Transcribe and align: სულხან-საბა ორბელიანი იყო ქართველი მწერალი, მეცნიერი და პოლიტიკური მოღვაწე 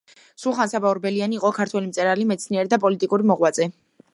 სულხან-საბა 0.43 0.87
ორბელიანი 0.93 1.37
იყო 1.39 1.51
ქართველი 1.59 1.91
მწერალი, 1.91 2.27
მეცნიერი 2.33 2.73
და 2.73 2.81
პოლიტიკური 2.87 3.29
მოღვაწე 3.35 3.69